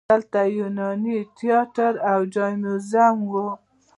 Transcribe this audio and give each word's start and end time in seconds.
دلته 0.09 0.39
یوناني 0.59 1.17
تیاتر 1.37 1.93
او 2.11 2.19
جیمنازیوم 2.33 3.19
و 3.31 3.33